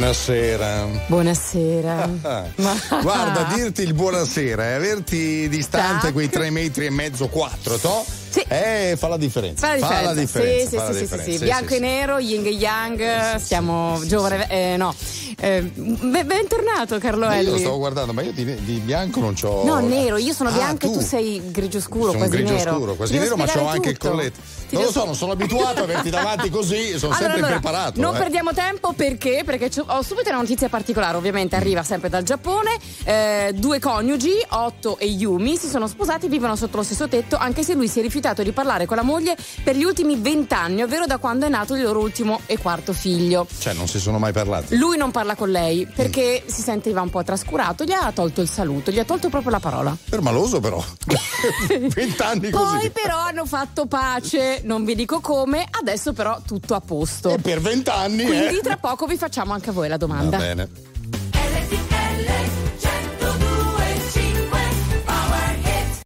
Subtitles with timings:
[0.00, 0.86] Buonasera.
[1.06, 2.10] Buonasera.
[2.56, 2.76] Ma...
[3.00, 8.04] Guarda, dirti il buonasera e averti distante quei tre metri e mezzo, quattro, to?
[8.28, 8.44] Sì.
[8.46, 9.66] Eh, fa la differenza.
[9.66, 9.96] Fa la differenza.
[9.96, 10.68] Fa la differenza.
[10.68, 11.30] Sì, fa sì, la sì, differenza.
[11.32, 14.46] sì, sì, Bianco e nero, yin e yang, siamo giovane.
[14.50, 14.94] Eh, no.
[15.38, 17.44] Eh, bentornato Carlo Elli.
[17.46, 19.64] Io lo stavo guardando, ma io di, di bianco non c'ho.
[19.64, 20.92] No, nero, io sono Ah, bianco tu.
[20.92, 22.74] e tu sei grigio scuro, Sono quasi grigio nero.
[22.74, 24.40] scuro, quasi devo nero, ma spiegare anche il colletto.
[24.74, 28.00] Non lo so, non sono abituato a averti davanti così, sono Allora, sempre allora, impreparato.
[28.00, 28.18] Non eh.
[28.18, 29.42] perdiamo tempo perché?
[29.44, 32.76] Perché ho subito una notizia particolare, ovviamente arriva sempre dal Giappone.
[33.04, 37.36] Eh, due coniugi, Otto e Yumi, si sono sposati e vivono sotto lo stesso tetto,
[37.36, 40.82] anche se lui si è rifiutato di parlare con la moglie per gli ultimi vent'anni,
[40.82, 43.46] ovvero da quando è nato il loro ultimo e quarto figlio.
[43.58, 44.76] Cioè, non si sono mai parlati.
[44.76, 48.48] Lui non parla con lei perché si sentiva un po' trascurato, gli ha tolto il
[48.48, 49.96] saluto, gli ha tolto proprio la parola.
[50.08, 50.82] Permaloso, però.
[51.68, 52.90] Vent'anni Poi così.
[52.90, 57.30] però hanno fatto pace, non vi dico come, adesso però tutto a posto.
[57.30, 58.60] E per vent'anni, Quindi eh.
[58.62, 60.36] tra poco vi facciamo anche a voi la Va domanda.
[60.38, 60.68] bene.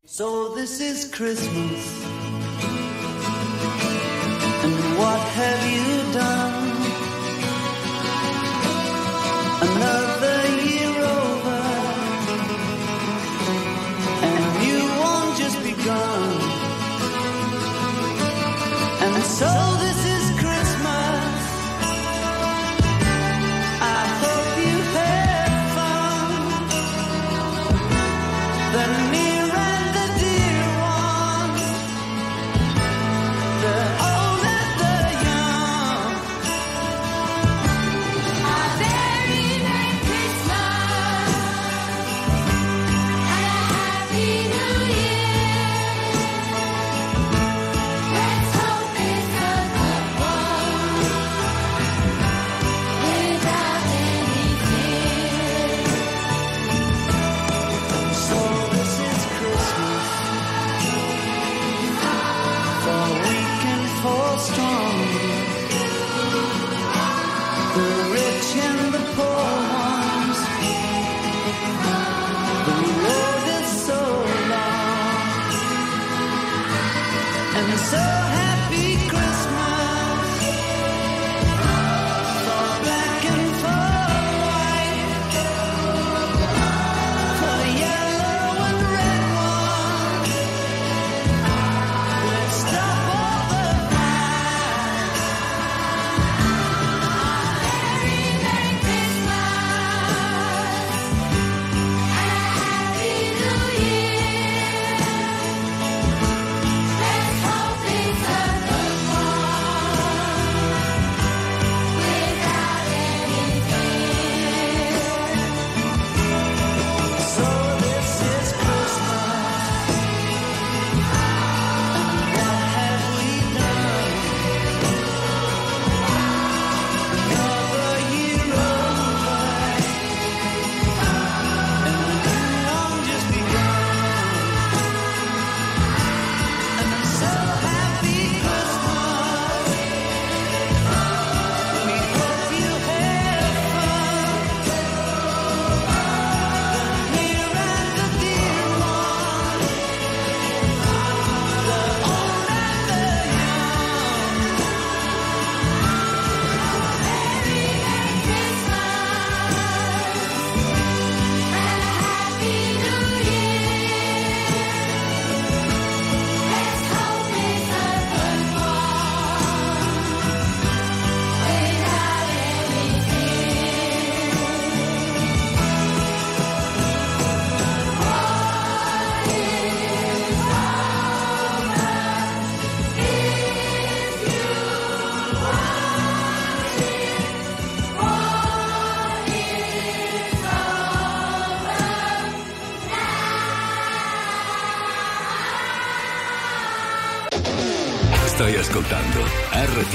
[0.04, 2.02] So this is Christmas.
[4.64, 6.68] And what have you done?
[9.62, 10.39] Another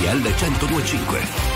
[0.05, 1.54] RTL 1025.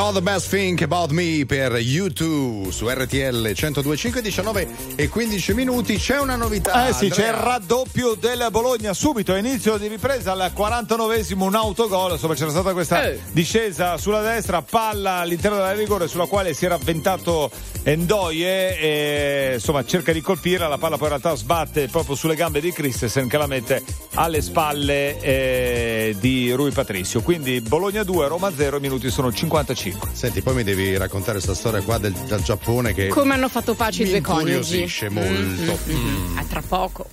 [0.00, 5.98] You're the best thing about me per U2 su RTL 1025 19 e 15 minuti.
[5.98, 6.88] C'è una novità.
[6.88, 7.10] Eh sì, Andrea.
[7.26, 12.12] c'è il raddoppio del Bologna subito a inizio di ripresa al 49esimo un autogol.
[12.12, 13.20] Insomma, c'era stata questa Eh.
[13.32, 17.50] discesa sulla destra, palla all'interno della rigore sulla quale si era avventato
[17.82, 22.62] Endoye e insomma cerca di colpirla, la palla poi in realtà sbatte proprio sulle gambe
[22.62, 23.82] di Christensen che la mette
[24.20, 27.22] alle spalle eh, di Rui Patricio.
[27.22, 30.10] Quindi Bologna 2, Roma 0, i minuti sono 55.
[30.12, 33.74] Senti, poi mi devi raccontare questa storia qua del, dal Giappone che Come hanno fatto
[33.74, 34.52] pace i mi due coniugi.
[34.56, 35.78] incuriosisce molto.
[35.90, 36.36] Mm.
[36.36, 37.08] A tra poco.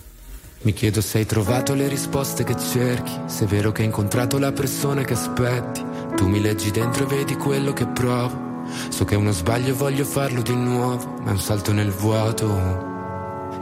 [0.62, 4.38] Mi chiedo se hai trovato le risposte che cerchi, se è vero che hai incontrato
[4.38, 5.86] la persona che aspetti.
[6.18, 8.66] Tu mi leggi dentro e vedi quello che provo.
[8.90, 11.92] So che è uno sbaglio e voglio farlo di nuovo, ma è un salto nel
[11.92, 12.97] vuoto.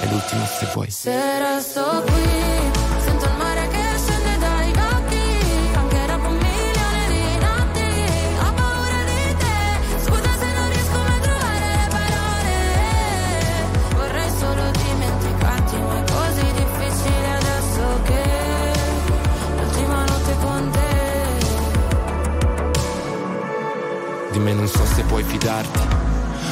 [0.00, 0.90] è l'ultima se vuoi.
[0.90, 2.28] Se resto qui,
[3.04, 5.20] sento il mare che scende dai occhi,
[5.74, 7.88] anche dopo un milione di notti.
[8.40, 9.58] Ho paura di te,
[10.04, 12.56] scusa se non riesco mai a trovare le parole.
[13.94, 18.22] Vorrei solo dimenticarti, ma è così difficile adesso che
[19.56, 20.88] l'ultima notte con te.
[24.32, 25.89] Di me non so se puoi fidarti.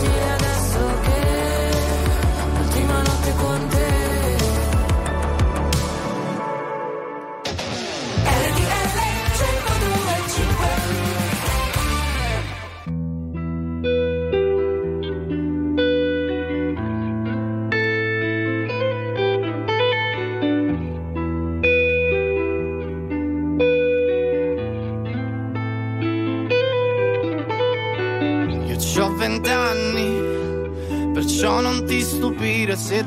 [0.00, 0.37] Yeah.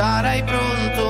[0.00, 1.09] Sarai pronto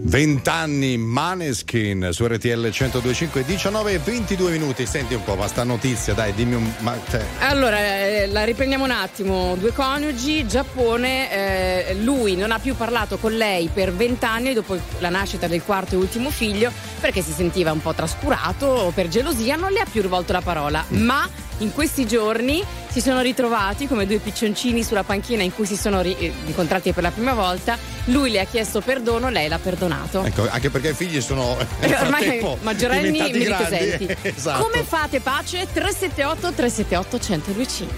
[0.00, 5.64] 20 anni Maneskin su RTL 1025 19 e 22 minuti senti un po' ma sta
[5.64, 9.56] notizia dai dimmi un ma, cioè, Allora, eh, la riprendiamo un attimo.
[9.56, 15.08] Due coniugi, Giappone, eh, lui non ha più parlato con lei per vent'anni dopo la
[15.08, 19.56] nascita del quarto e ultimo figlio perché si sentiva un po' trascurato o per gelosia,
[19.56, 20.84] non le ha più rivolto la parola.
[20.88, 21.28] Ma
[21.58, 26.00] in questi giorni si sono ritrovati come due piccioncini sulla panchina in cui si sono
[26.00, 27.76] ri- eh, incontrati per la prima volta.
[28.06, 30.24] Lui le ha chiesto perdono, lei l'ha perdonato.
[30.24, 33.38] ecco anche perché i figli sono Eh, ormai maggiorenni grandi.
[33.38, 34.16] meritesenti.
[34.28, 34.62] esatto.
[34.64, 35.66] Come fate pace?
[35.72, 37.96] 378 378 1025.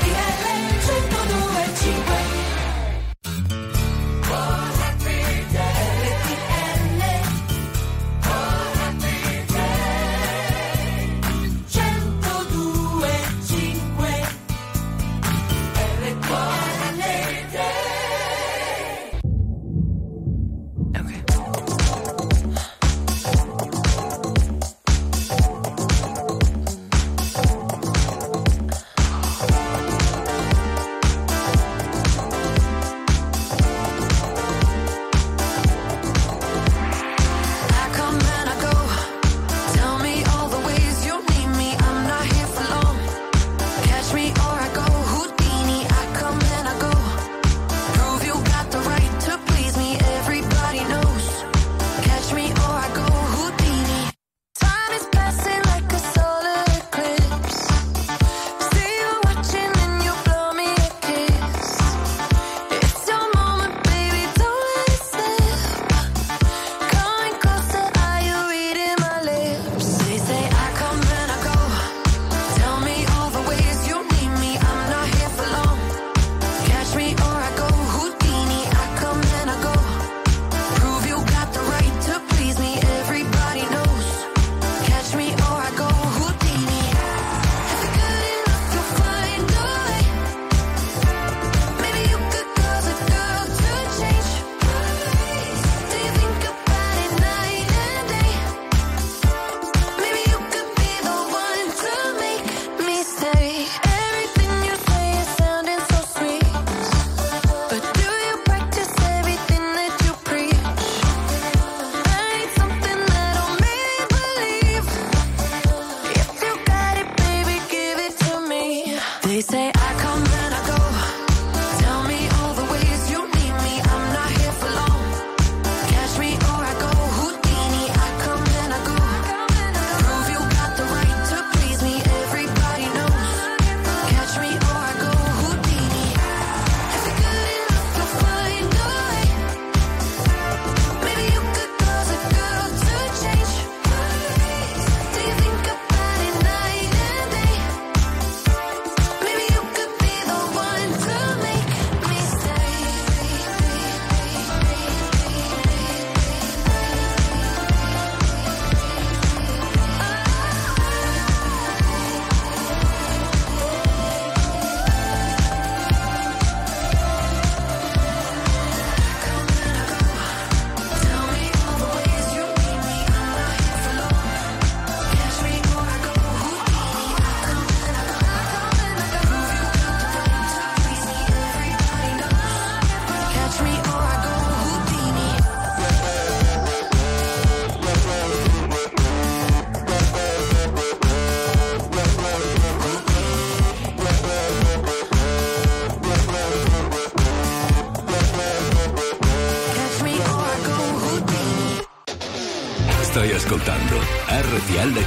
[0.00, 0.47] I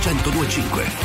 [0.01, 1.00] 1025.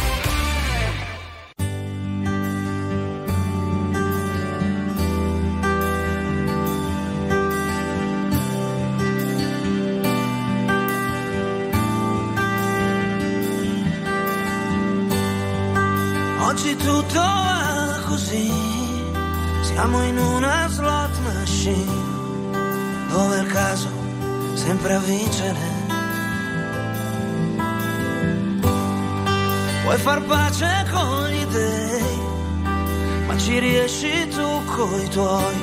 [35.16, 35.60] Tuoi,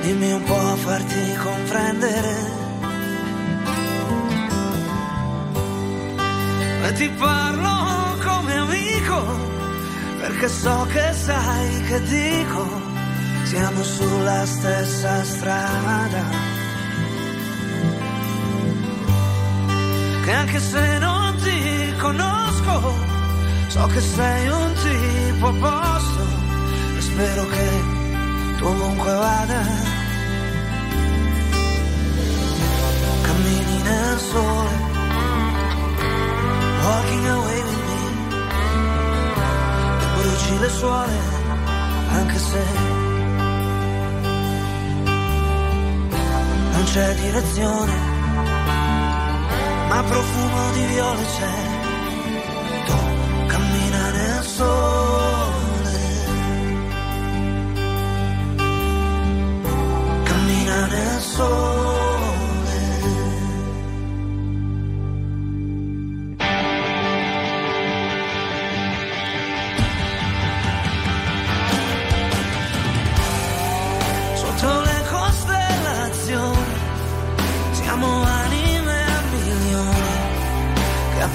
[0.00, 2.34] dimmi un po' a farti comprendere.
[6.86, 7.74] E ti parlo
[8.24, 9.18] come amico,
[10.20, 12.62] perché so che sai che dico,
[13.44, 16.24] siamo sulla stessa strada.
[20.24, 22.94] Che anche se non ti conosco,
[23.66, 26.24] so che sei un tipo a posto
[26.96, 27.95] e spero che
[29.14, 29.60] vada.
[33.24, 34.76] Cammini nel sole,
[36.84, 38.00] walking away with me
[40.02, 41.18] e bruci le suole
[42.18, 42.64] anche se
[46.72, 47.92] non c'è direzione
[49.88, 51.75] ma profumo di viole c'è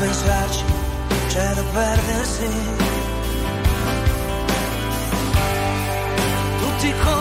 [0.02, 0.64] pensarci
[1.28, 2.48] c'è da perdersi
[6.60, 7.21] tutti con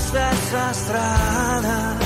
[0.00, 1.99] stessa strada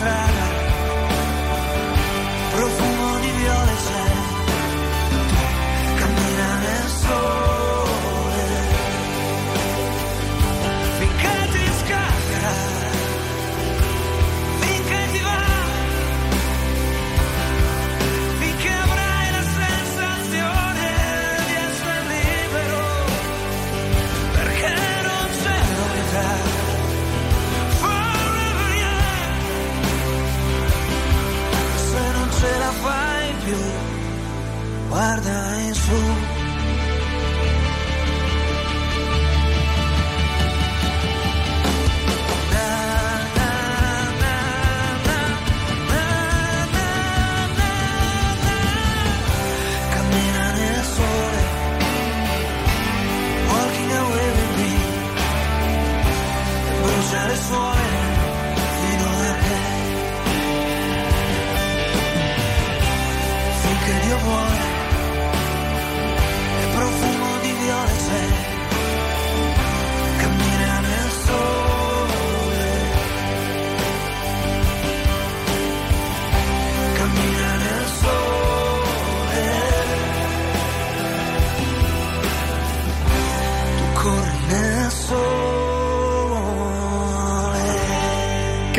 [0.00, 0.27] nuestra
[35.88, 36.27] guarda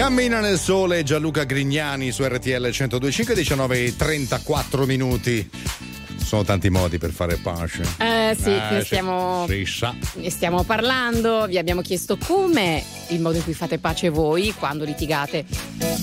[0.09, 5.47] Cammina nel sole Gianluca Grignani su RTL 1025 19 e 34 minuti.
[6.17, 7.83] Sono tanti modi per fare pace.
[7.99, 13.43] Eh sì, Eh, ne stiamo, ne stiamo parlando, vi abbiamo chiesto come il modo in
[13.43, 15.45] cui fate pace voi quando litigate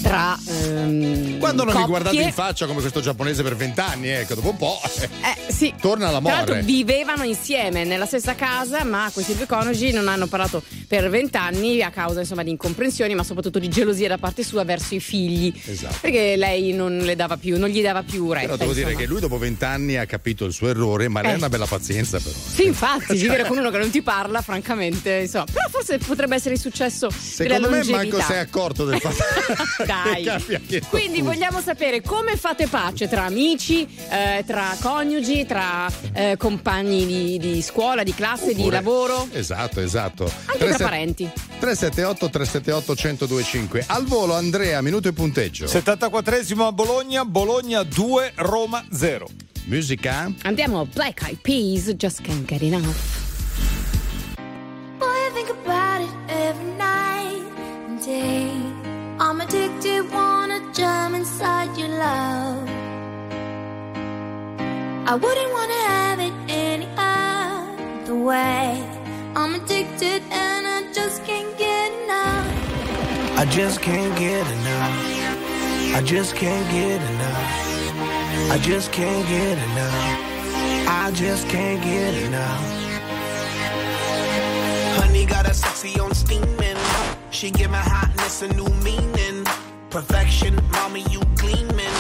[0.02, 1.86] tra ehm, Quando non vi coppie.
[1.86, 4.78] guardate in faccia come questo giapponese per vent'anni, ecco, dopo un po'.
[5.00, 5.72] Eh, sì.
[5.80, 10.62] Torna Tra l'altro vivevano insieme nella stessa casa, ma questi due coniugi non hanno parlato
[10.86, 14.94] per vent'anni a causa insomma di incomprensioni, ma soprattutto di gelosia da parte sua verso
[14.94, 15.52] i figli.
[15.64, 15.96] Esatto.
[16.00, 18.44] Perché lei non le dava più, non gli dava più retta.
[18.46, 19.04] Però devo dire insomma.
[19.04, 21.34] che lui dopo vent'anni ha capito il suo errore, ma lei Eh.
[21.34, 22.34] ha una bella pazienza però.
[22.36, 25.44] Sì, infatti, vivere con uno che non ti parla, francamente, insomma.
[25.44, 28.24] Però forse potrebbe essere il successo Secondo della me manco longevità.
[28.24, 29.22] si è accorto del fatto
[29.84, 30.24] Dai.
[30.66, 37.06] che Quindi vogliamo sapere come fate pace tra amici, eh, tra coniugi, tra eh, compagni
[37.06, 40.24] di, di scuola, di classe, di Oppure- lavoro, Esatto, esatto.
[40.24, 41.30] anche tra 37 parenti.
[41.58, 43.84] 378 378 1025.
[43.88, 45.66] Al volo Andrea, minuto e punteggio.
[45.66, 49.28] 74esimo a Bologna, Bologna 2, Roma 0.
[49.64, 50.32] Musica?
[50.42, 53.25] Andiamo a Black Eyed Peas, Just Can't Get Enough.
[59.18, 62.68] I'm addicted, wanna jump inside your love.
[65.08, 68.84] I wouldn't wanna have it any other way.
[69.34, 73.38] I'm addicted and I just can't get enough.
[73.38, 75.96] I just can't get enough.
[75.96, 78.50] I just can't get enough.
[78.50, 80.26] I just can't get enough.
[80.88, 82.60] I just can't get enough.
[84.98, 86.76] Honey got a sexy on steaming.
[87.30, 89.05] She give my hotness a new meaning.
[89.90, 91.94] Perfection, mommy, you gleaming.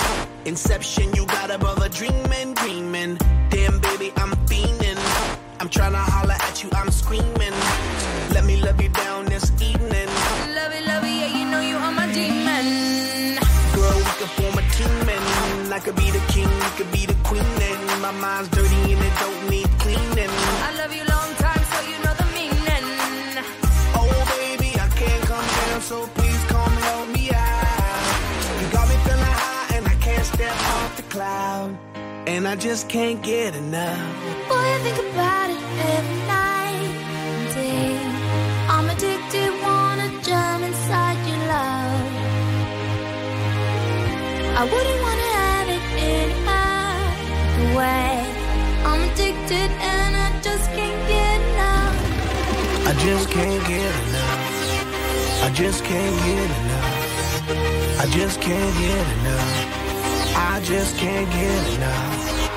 [0.44, 3.16] Inception, you got above a dreaming, dreaming.
[3.48, 4.98] Damn, baby, I'm fiending.
[5.60, 7.54] I'm trying to holler at you, I'm screaming.
[8.34, 10.08] Let me love you down this evening.
[10.54, 13.38] Love it, love it, yeah, you know you are my demon.
[13.74, 17.06] Girl, we could form a team and I could be the king, you could be
[17.06, 19.35] the queen and my mind's dirty and it don't
[31.26, 31.70] cloud.
[32.26, 34.12] And I just can't get enough.
[34.48, 35.62] Boy, I think about it
[35.96, 37.90] every night and day.
[38.74, 42.06] I'm addicted, wanna jump inside your love.
[44.60, 45.84] I wouldn't wanna have it
[46.14, 48.12] any other way.
[48.88, 51.96] I'm addicted and I just can't get enough.
[52.90, 54.44] I just can't get enough.
[55.46, 56.94] I just can't get enough.
[58.02, 59.55] I just can't get enough.
[60.38, 62.50] I just can't get enough.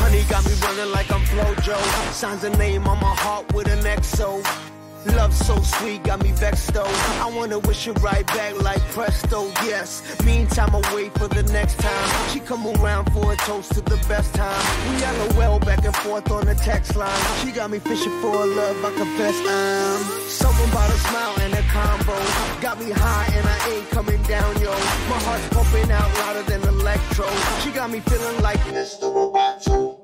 [0.00, 2.12] Honey got me running like I'm Flojo.
[2.12, 4.75] Signs a name on my heart with an XO.
[5.14, 6.84] Love so sweet, got me vexed though.
[7.20, 10.02] I wanna wish it right back like presto, yes.
[10.24, 12.30] Meantime, I wait for the next time.
[12.30, 14.62] She come around for a toast to the best time.
[14.90, 17.22] We LOL back and forth on the text line.
[17.42, 20.28] She got me fishing for a love, I confess I'm.
[20.28, 22.16] Something about a smile and a combo.
[22.60, 24.72] Got me high and I ain't coming down, yo.
[25.08, 27.26] My heart's pumping out louder than electro.
[27.62, 29.04] She got me feeling like Mr.
[29.14, 30.00] Roboto.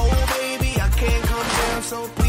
[0.00, 2.27] Oh baby, I can't come down, so please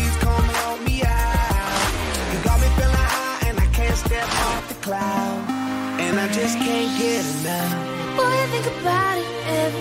[4.10, 5.40] step off the cloud.
[6.02, 8.18] And I just can't get enough.
[8.18, 9.30] Boy, I think about it
[9.62, 9.79] every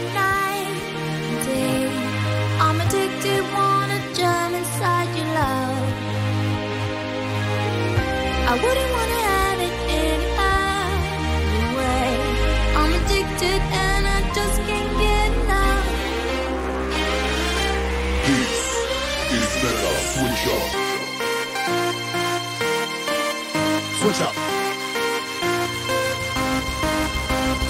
[24.08, 24.34] Switch up.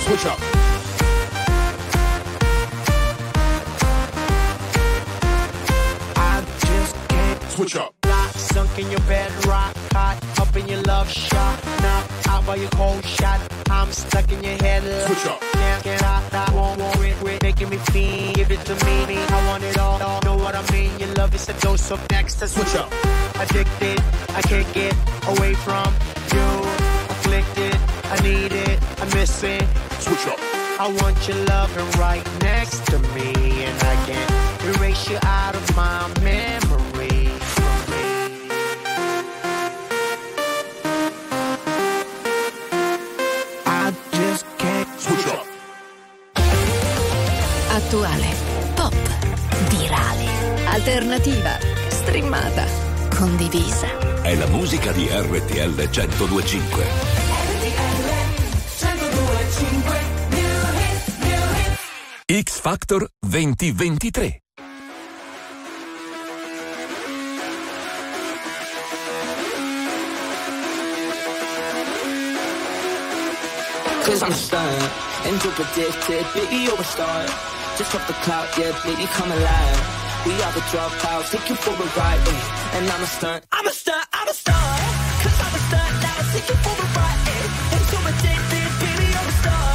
[0.04, 0.38] Switch up.
[6.14, 7.92] I just can't Switch up.
[8.06, 11.64] Lock, sunk in your bed, rock hot, up in your love shot.
[11.80, 14.84] Now out by your cold shot, I'm stuck in your head.
[15.06, 15.40] Switch up.
[15.40, 18.32] Can't get out, I won't worry, quit making me feel.
[18.34, 19.98] Give it to me, I want it all.
[20.22, 20.96] Know what I mean?
[21.00, 22.38] Your love is a dose of next.
[22.46, 22.92] Switch up.
[23.40, 24.00] Addicted,
[24.38, 24.94] I can't get
[25.26, 25.92] away from
[26.32, 26.48] you.
[27.10, 29.64] Afflicted, I need it, I miss it.
[30.00, 30.38] Switch up.
[30.80, 33.32] I want your loving right next to me,
[33.64, 36.87] and I can't erase you out of my memory.
[53.18, 54.22] Condivisa.
[54.22, 56.84] È la musica di RTL 1025.
[62.26, 64.42] X Factor 2023.
[74.04, 74.90] Cause I'm stunned
[75.24, 76.24] and too predicted.
[76.34, 77.26] Baby, you're a star.
[77.76, 79.97] Just off the cloud, yeah, baby, come alive.
[80.26, 82.28] We are the dropouts, take you for a ride.
[82.28, 82.76] eh.
[82.76, 83.44] And I'm a stunt.
[83.52, 84.58] I'm a stunt, I'm a stunt.
[85.22, 87.22] Cause I'm a stunt, now I'll take you for a ride.
[87.34, 87.74] eh.
[87.74, 89.70] And too addicted, baby, you're a star.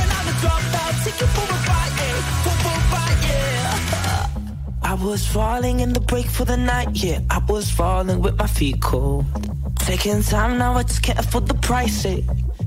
[0.00, 1.96] And I'm a dropout, take you for a ride.
[2.06, 2.18] eh.
[2.44, 4.90] For a ride, yeah.
[4.90, 6.88] I was falling in the break for the night.
[6.92, 9.24] Yeah, I was falling with my feet cold.
[9.78, 12.04] Taking time now, I just can't afford the price.
[12.06, 12.20] eh.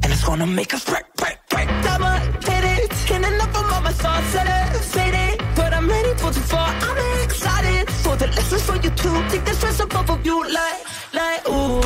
[0.03, 1.67] And it's gonna make us break, break, break.
[1.83, 2.05] Double
[2.49, 2.89] hit it.
[3.07, 5.41] Can't enough of all my thoughts that are faded.
[5.85, 6.67] I'm ready for the fall.
[6.67, 9.13] I'm excited for the lessons for you too.
[9.29, 10.81] Take the stress off, of you like,
[11.13, 11.79] like, ooh.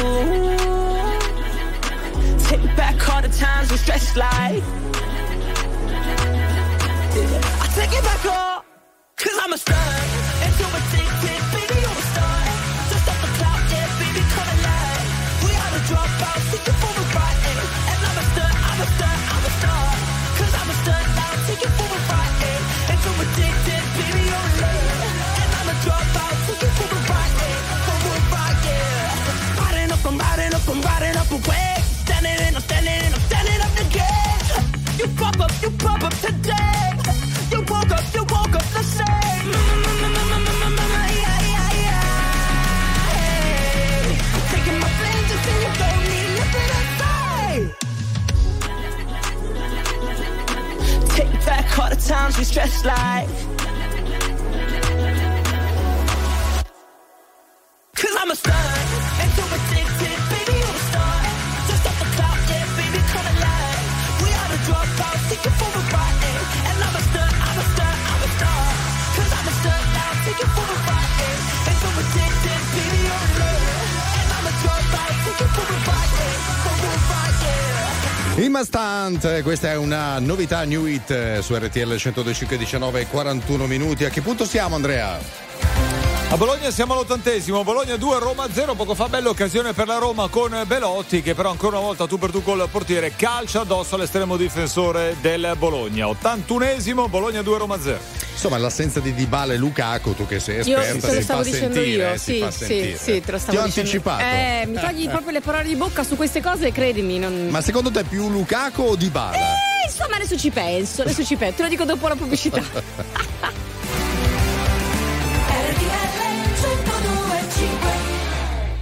[2.48, 4.64] Take back all the times we stretched like.
[7.14, 8.64] Yeah, I take it back all.
[9.18, 9.76] Cause I'm a star.
[9.76, 12.40] And so addicted, baby, you're a star.
[12.88, 15.08] Just off the cloud, yeah, baby, come alive.
[15.44, 17.29] We are the dropouts, seeking for a ride.
[31.32, 31.76] Up away.
[32.06, 34.40] Standing in, I'm standing in, I'm standing up again.
[34.98, 36.92] You pop up, you pop up today.
[37.52, 39.52] You woke up, you woke up the same.
[44.50, 47.72] Taking my vengeance and you don't need nothing.
[51.10, 53.49] Take back all the times we stressed like.
[79.20, 84.06] Imastant, questa è una novità New Hit eh, su RTL 125 19 41 minuti.
[84.06, 85.49] A che punto siamo Andrea?
[86.32, 90.28] A Bologna siamo all'ottantesimo, Bologna 2, Roma 0, poco fa bella occasione per la Roma
[90.28, 94.38] con Belotti che però ancora una volta tu per tu col portiere calcia addosso all'estremo
[94.38, 96.06] difensore del Bologna.
[96.06, 97.98] 81esimo, Bologna 2, Roma 0.
[98.32, 101.42] Insomma, l'assenza di Dybala e Lukaku, tu che sei Io esperta, te lo si stavo
[101.42, 103.90] dicendo sentire, io, eh, si sì, sì, sì, te lo stavo Ti ho dicendo.
[103.90, 104.24] anticipato.
[104.24, 107.18] Eh, mi togli proprio le parole di bocca su queste cose, credimi.
[107.18, 107.48] Non...
[107.50, 109.36] Ma secondo te più Lukaku o Dybala?
[109.36, 111.56] Eh, insomma, adesso ci penso, adesso ci penso.
[111.56, 112.62] Te lo dico dopo la pubblicità.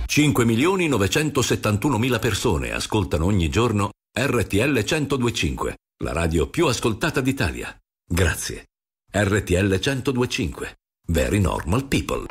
[0.09, 7.77] 5 milioni 971 mila persone ascoltano ogni giorno RTL 1025, la radio più ascoltata d'Italia.
[8.09, 8.67] Grazie.
[9.11, 10.77] RTL 1025.
[11.09, 12.25] Very normal people.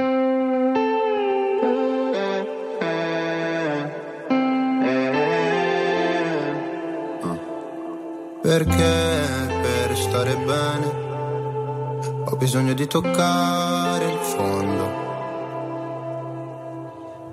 [8.40, 10.86] Perché per stare bene
[12.24, 15.05] ho bisogno di toccare il fondo.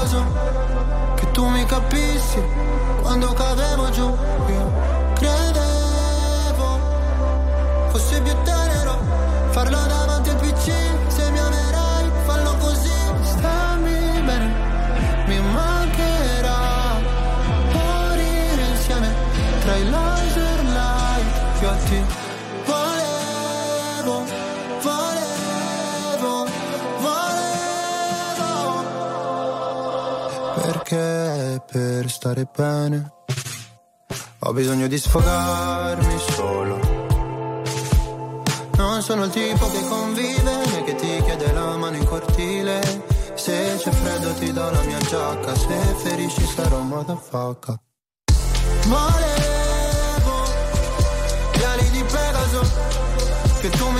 [0.00, 0.24] Pegaso,
[1.14, 2.42] che tu mi capissi
[3.02, 4.06] quando cadevo giù.
[4.48, 4.72] Io
[5.12, 6.78] credevo
[7.90, 8.98] fosse più tenero
[9.50, 9.89] farlo
[31.58, 33.12] Per stare bene
[34.38, 36.78] ho bisogno di sfogarmi solo.
[38.76, 42.80] Non sono il tipo che convive né che ti chiede la mano in cortile.
[43.34, 47.76] Se c'è freddo ti do la mia giacca, se ferisci sarò un motherfucker.
[48.86, 50.44] Volevo
[51.52, 52.62] gli ali di Pegaso,
[53.60, 53.99] che tu mi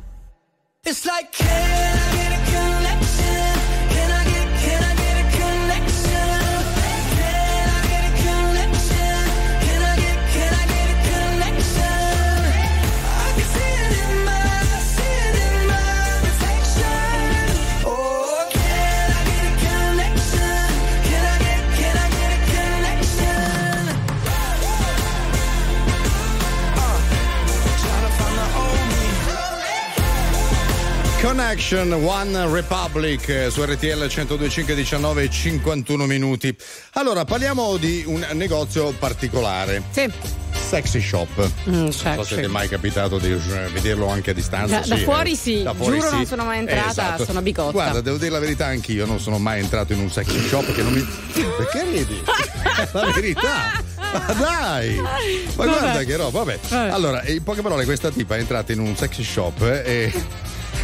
[31.71, 36.53] Connection One Republic eh, su RTL 102.5 19 e 51 minuti.
[36.95, 39.81] Allora, parliamo di un negozio particolare.
[39.91, 40.11] Sì.
[40.51, 41.49] Sexy Shop.
[41.69, 42.23] Mm, non so sexy.
[42.25, 44.79] se ti è mai capitato di eh, vederlo anche a distanza.
[44.79, 45.35] Da- da sì, fuori eh.
[45.35, 46.15] sì, Da fuori giuro sì.
[46.15, 47.23] non sono mai entrata, Esatto.
[47.23, 47.71] sono bigotta.
[47.71, 50.81] Guarda, devo dire la verità anch'io, non sono mai entrato in un sexy shop che
[50.83, 51.07] non mi.
[51.31, 52.21] Perché ridi?
[52.91, 53.81] La verità.
[53.95, 54.95] Ma dai!
[54.95, 55.09] Ma
[55.55, 55.69] Vabbè.
[55.79, 56.59] guarda che roba, vabbè.
[56.67, 56.91] Vabbè.
[56.91, 60.13] Allora, in poche parole, questa tipa è entrata in un sexy shop eh, e,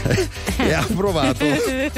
[0.57, 1.45] e ha provato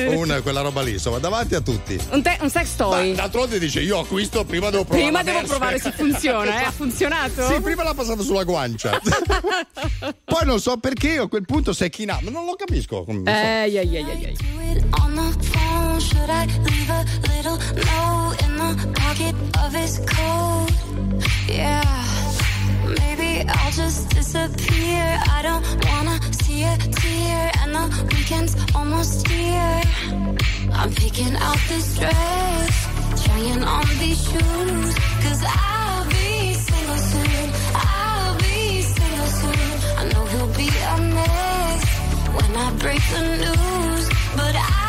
[0.09, 1.99] una, quella roba lì, insomma, davanti a tutti.
[2.11, 3.13] Un, te- un sex toy.
[3.15, 5.03] D'altronde dice io acquisto, prima devo provare.
[5.07, 6.65] Prima devo versa." provare se funziona, eh?
[6.65, 7.47] Ha funzionato?
[7.47, 8.99] Sì, prima l'ha passato sulla guancia.
[10.25, 13.03] Poi non so perché io a quel punto si è chinato, non lo capisco.
[13.07, 13.31] Non so.
[13.31, 14.37] Eh, ai, ai, ai, ai.
[15.01, 20.71] On the phone, should I leave a little note in the pocket of his coat?
[21.47, 21.83] Yeah,
[22.99, 25.19] maybe I'll just disappear.
[25.27, 26.19] I don't wanna
[26.63, 29.81] a tear, and the weekend's almost here.
[30.73, 34.89] I'm picking out this dress, trying on these shoes,
[35.23, 37.49] cause I'll be single soon.
[37.75, 39.69] I'll be single soon.
[39.99, 41.83] I know he'll be a mess
[42.37, 44.88] when I break the news, but I'll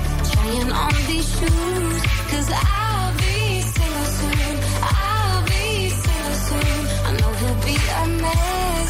[0.85, 2.01] on these shoes.
[2.31, 4.55] Cause I'll be single soon.
[4.81, 5.65] I'll be
[6.03, 6.79] single soon.
[7.07, 8.89] I know he'll be a mess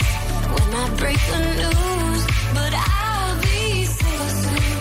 [0.55, 2.21] when I break the news.
[2.57, 3.59] But I'll be
[3.99, 4.73] single soon.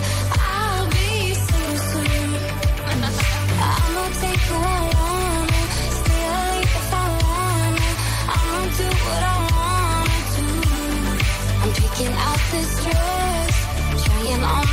[0.53, 1.09] I'll be
[1.47, 2.29] single soon.
[3.69, 5.61] I'ma take who I wanna,
[5.99, 7.89] stay if I wanna.
[8.35, 10.47] I'ma do what I wanna do.
[11.61, 13.55] I'm picking out this dress,
[14.05, 14.70] trying on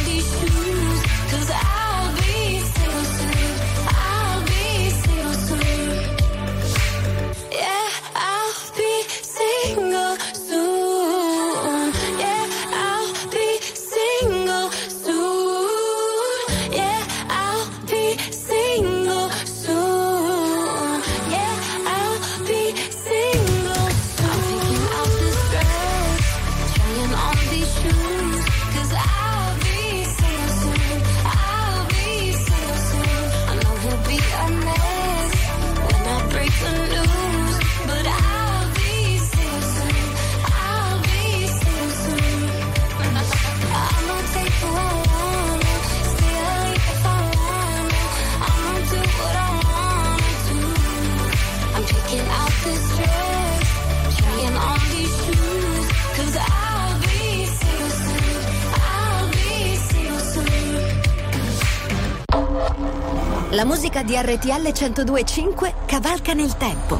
[64.08, 66.98] di RTL 1025 cavalca nel tempo.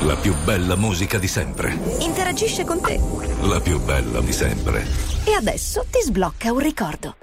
[0.00, 1.74] La più bella musica di sempre.
[2.00, 3.00] Interagisce con te.
[3.40, 4.86] La più bella di sempre.
[5.24, 7.16] E adesso ti sblocca un ricordo.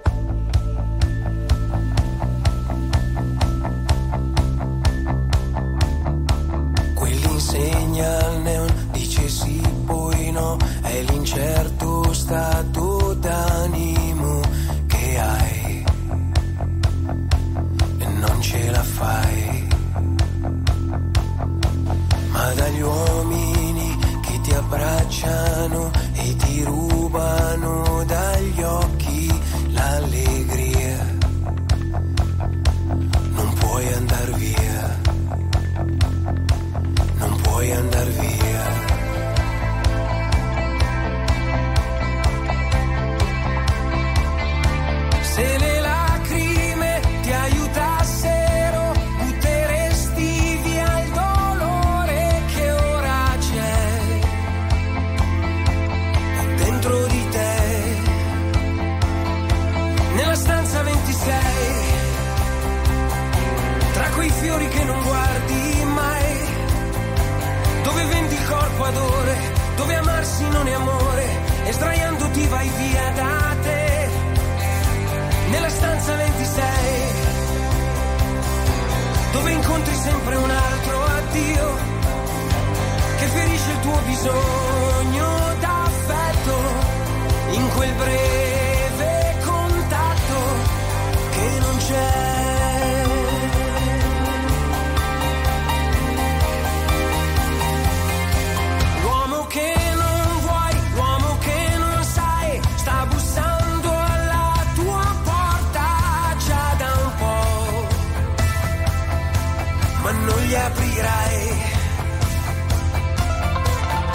[6.94, 12.89] Quell'insegna al neon dice sì poi no, è l'incerto stato
[70.40, 71.26] amarsi non è amore,
[71.64, 74.08] e sdraiandoti vai via da te.
[75.50, 76.64] Nella stanza 26,
[79.32, 81.76] dove incontri sempre un altro addio,
[83.18, 85.26] che ferisce il tuo bisogno
[85.60, 86.56] d'affetto,
[87.50, 90.38] in quel breve contatto
[91.30, 92.19] che non c'è.
[110.50, 111.48] Gli aprirai.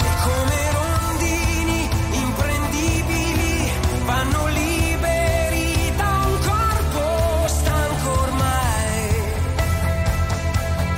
[0.04, 3.70] E come rondini imprendibili
[4.04, 9.08] vanno liberi da un corpo stanco ormai,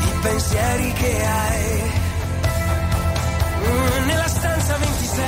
[0.00, 1.92] i pensieri che hai.
[3.60, 5.26] Mm, nella stanza 26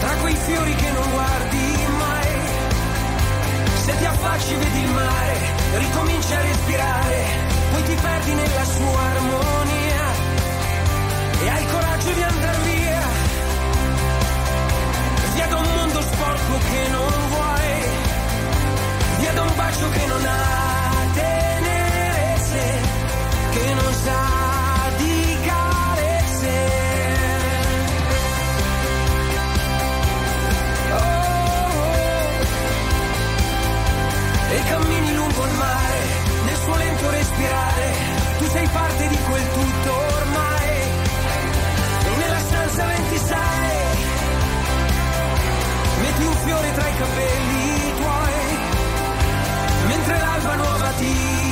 [0.00, 2.28] tra quei fiori che non guardi mai
[3.84, 5.38] se ti affacci vedi il mare
[5.78, 7.39] ricominci a respirare
[7.90, 10.04] ti perdi nella sua armonia
[11.42, 13.02] e hai coraggio di andare via
[15.34, 17.72] via da un mondo sporco che non vuoi
[19.18, 20.38] via da un bacio che non ha
[21.14, 22.64] tenerezze
[23.54, 24.22] che non sa
[24.96, 26.58] di carezze.
[30.92, 31.92] Oh,
[34.54, 34.99] e cammini
[36.70, 37.92] suo lento respirare,
[38.38, 40.68] tu sei parte di quel tutto ormai.
[42.04, 43.38] E nella stanza 26
[46.00, 48.58] metti un fiore tra i capelli tuoi,
[49.88, 51.49] mentre l'alba nuova ti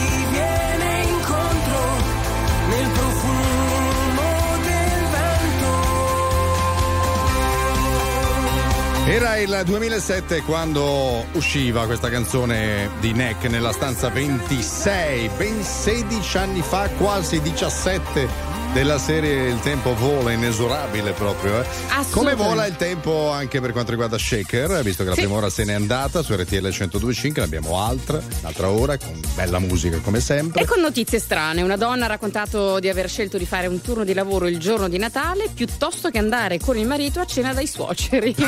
[9.08, 16.60] Era il 2007 quando usciva questa canzone di Neck nella stanza 26, ben 16 anni
[16.60, 21.60] fa, quasi 17 della serie Il tempo vola inesorabile proprio.
[21.62, 21.66] Eh.
[22.10, 25.22] Come vola il tempo anche per quanto riguarda Shaker, visto che la Sì.
[25.22, 29.58] prima ora se n'è andata su RTL 1025, ne abbiamo altre, un'altra ora con bella
[29.58, 30.62] musica come sempre.
[30.62, 34.04] E con notizie strane, una donna ha raccontato di aver scelto di fare un turno
[34.04, 37.66] di lavoro il giorno di Natale piuttosto che andare con il marito a cena dai
[37.66, 38.34] suoceri.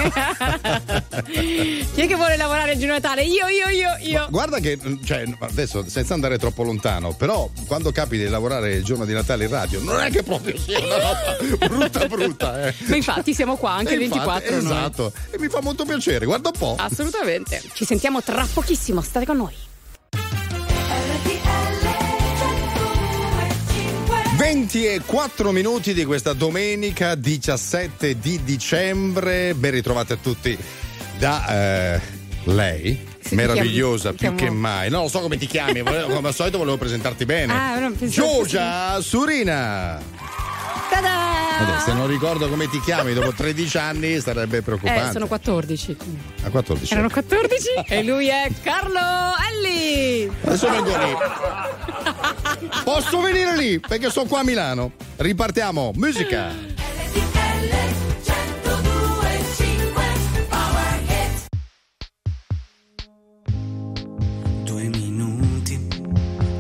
[1.21, 3.23] Chi è che vuole lavorare il giorno di Natale?
[3.25, 4.27] Io, io, io, io.
[4.31, 9.05] Guarda che, cioè, adesso senza andare troppo lontano, però quando capita di lavorare il giorno
[9.05, 12.75] di Natale in radio, non è che proprio sia una roba brutta brutta, eh.
[12.89, 14.63] Ma infatti siamo qua anche il E infatti, 24.
[14.63, 14.77] noi.
[14.79, 16.77] Esatto, e mi fa molto piacere, guarda un po'.
[16.79, 17.63] Assolutamente.
[17.73, 19.55] Ci sentiamo tra pochissimo, state con noi.
[24.41, 29.55] 20 e 4 minuti di questa domenica 17 di dicembre.
[29.55, 30.57] Ben ritrovati a tutti
[31.19, 32.01] da eh,
[32.45, 33.10] lei.
[33.31, 34.91] Meravigliosa più che mai.
[34.91, 37.53] No, non so come ti chiami, come al solito volevo presentarti bene.
[37.53, 40.01] Ah, no, Giorgia Surina.
[40.91, 45.09] Vabbè, se non ricordo come ti chiami dopo 13 anni sarebbe preoccupante.
[45.09, 45.97] Eh, sono 14.
[46.45, 46.93] A 14.
[46.93, 48.99] Erano 14 e lui è Carlo
[49.51, 50.31] Elli.
[50.43, 51.17] Adesso vengo lì.
[52.85, 54.93] Posso venire lì perché sono qua a Milano.
[55.17, 56.70] Ripartiamo, musica.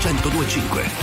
[0.00, 0.97] 1025.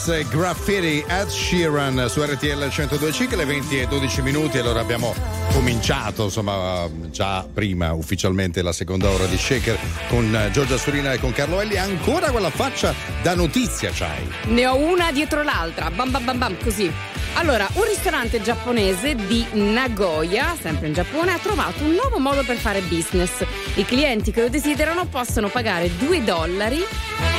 [0.00, 5.14] Overpass eh, Graffiti Ed Sheeran su RTL 102.5 le 20 e 12 minuti allora abbiamo
[5.52, 9.78] cominciato insomma già prima ufficialmente la seconda ora di Shaker
[10.08, 14.76] con Giorgia Surina e con Carlo Elli ancora quella faccia da notizia c'hai Ne ho
[14.76, 16.90] una dietro l'altra, bam bam bam bam, così.
[17.34, 22.56] Allora, un ristorante giapponese di Nagoya, sempre in Giappone, ha trovato un nuovo modo per
[22.56, 23.44] fare business.
[23.74, 26.84] I clienti che lo desiderano possono pagare 2 dollari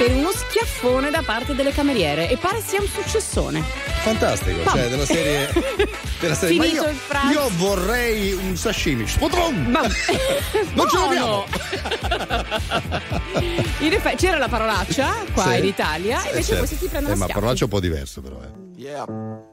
[0.02, 3.62] per uno schiaffone da parte delle cameriere e pare sia un successone.
[4.02, 4.74] fantastico Bam.
[4.74, 5.48] cioè della serie
[6.20, 7.32] della serie Finito io, il pranzo.
[7.40, 9.68] io vorrei un sashimi Spotrom!
[9.70, 9.82] Ma
[10.74, 11.46] non ce l'abbiamo
[13.82, 15.60] In effetti c'era la parolaccia qua Sì.
[15.60, 16.58] in Italia, Eh, invece certo.
[16.66, 18.51] questi ti prendono Eh, ma parolaccia un po' diverso però eh.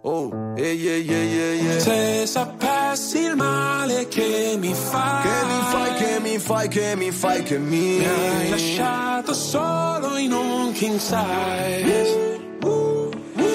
[0.04, 1.78] Oh, yeah, yeah, yeah, yeah.
[1.80, 7.10] Se sapessi il male che mi fai, Che mi fai, che mi fai, che mi
[7.10, 12.36] fai, che mi mi hai lasciato solo in un king size.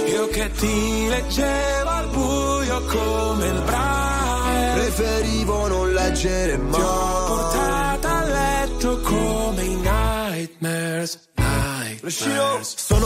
[0.08, 4.74] Io che ti leggevo al buio come il braille.
[4.74, 6.72] Preferivo non leggere mai.
[6.72, 12.76] Ti ho portata a letto come i nightmares, nightmares.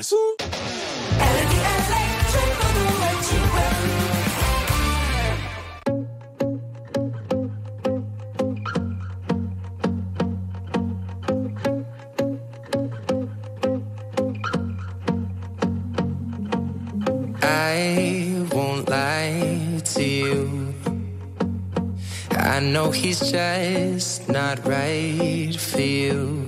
[0.00, 0.04] I
[18.52, 20.74] won't lie to you.
[22.30, 26.47] I know he's just not right for you.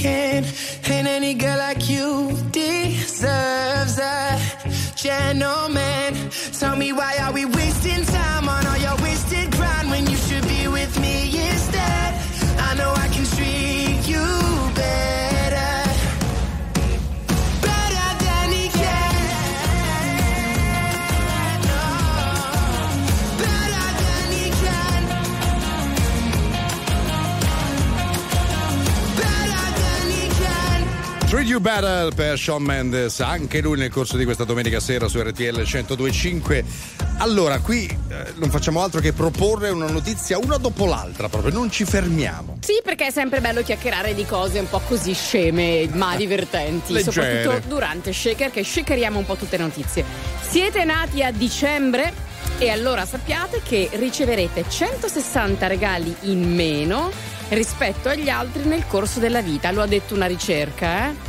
[0.00, 0.49] can't
[31.30, 35.22] Treat You Better per Sean Mendes, anche lui nel corso di questa domenica sera su
[35.22, 36.64] RTL 1025.
[37.18, 41.70] Allora, qui eh, non facciamo altro che proporre una notizia una dopo l'altra, proprio non
[41.70, 42.58] ci fermiamo.
[42.62, 47.00] Sì, perché è sempre bello chiacchierare di cose un po' così sceme, ma eh, divertenti,
[47.00, 50.04] soprattutto durante Shaker che shakeriamo un po' tutte le notizie.
[50.40, 52.12] Siete nati a dicembre?
[52.58, 59.42] E allora sappiate che riceverete 160 regali in meno rispetto agli altri nel corso della
[59.42, 61.08] vita, lo ha detto una ricerca.
[61.08, 61.28] Eh?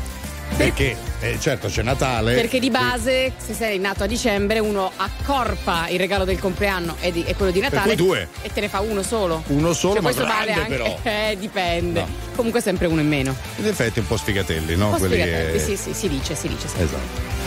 [0.55, 0.97] Perché?
[1.21, 2.33] Eh, certo c'è Natale.
[2.33, 7.11] Perché di base, se sei nato a dicembre, uno accorpa il regalo del compleanno e,
[7.11, 7.95] di, e quello di Natale.
[7.95, 8.27] Due.
[8.41, 9.43] E te ne fa uno solo.
[9.47, 10.75] Uno cioè, solo, cioè, ma questo grande, vale anche.
[10.75, 10.99] Però.
[11.11, 11.99] Eh, dipende.
[12.01, 12.07] No.
[12.35, 13.35] Comunque sempre uno in meno.
[13.57, 14.87] In effetti un po' sfigatelli, no?
[14.87, 15.59] Un po Quelli sfigatelli, che...
[15.59, 16.67] sì, sì, si dice, si dice.
[16.67, 16.85] Sempre.
[16.85, 17.39] Esatto.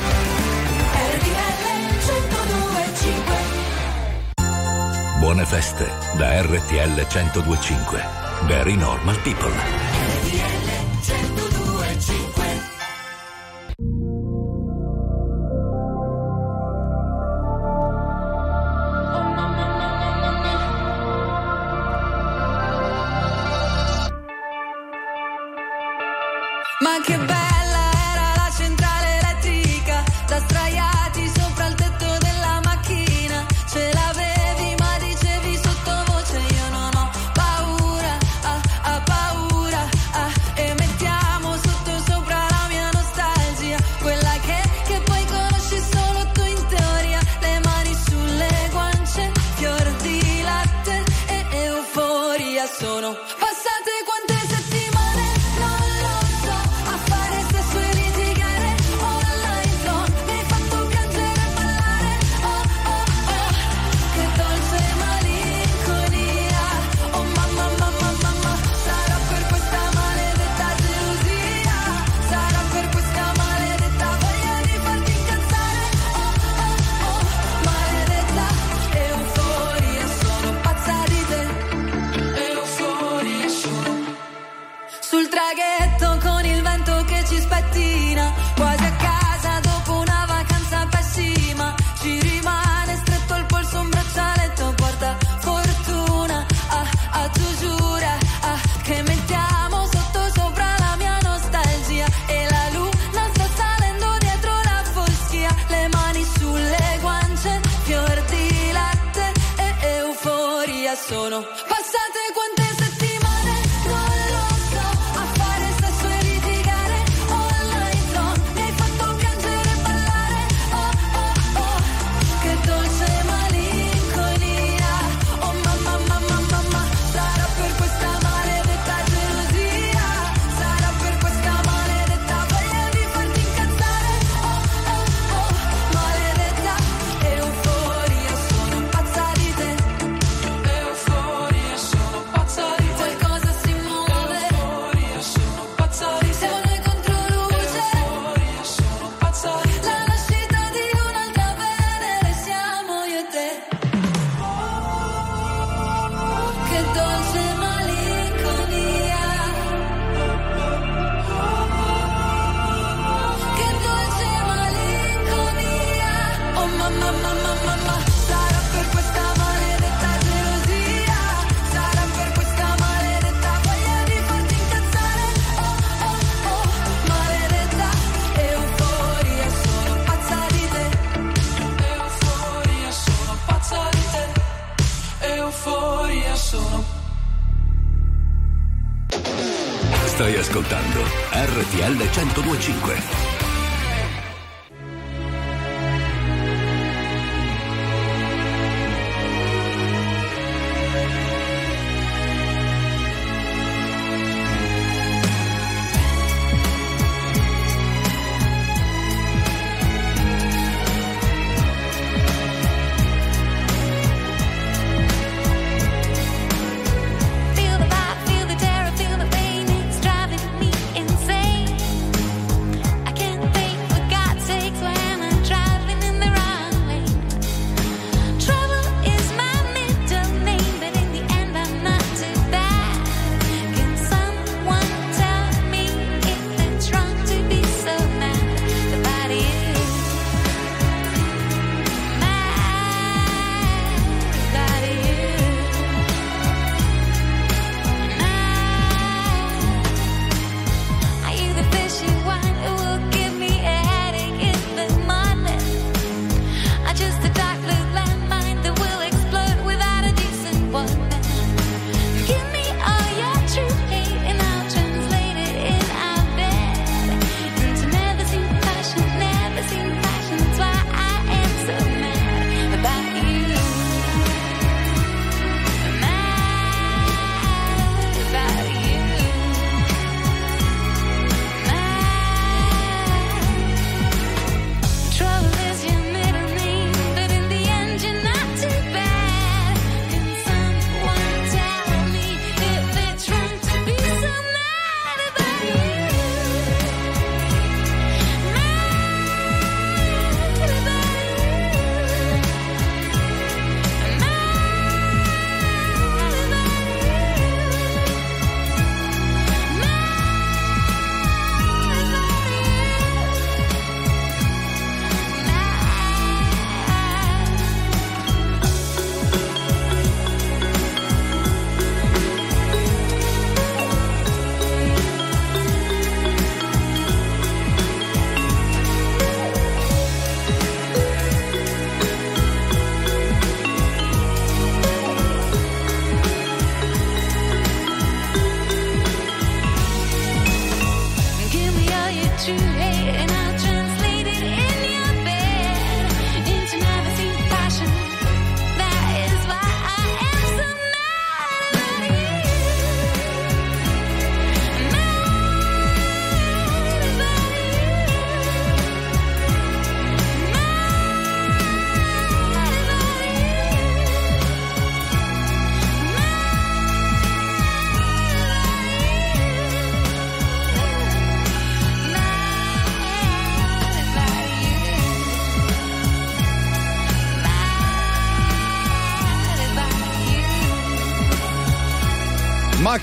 [5.18, 8.24] Buone feste da RTL 1025.
[8.43, 10.74] Very Normal People.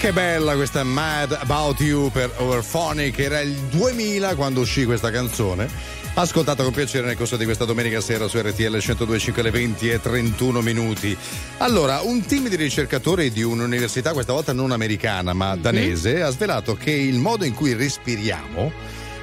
[0.02, 5.70] Che bella questa Mad About You per Overphonic, era il 2000 quando uscì questa canzone.
[6.16, 10.02] Ascoltata con piacere nel corso di questa domenica sera su RTL 102.5 alle 20 e
[10.02, 11.16] 31 minuti.
[11.58, 16.74] Allora, un team di ricercatori di un'università, questa volta non americana ma danese, ha svelato
[16.76, 18.72] che il modo in cui respiriamo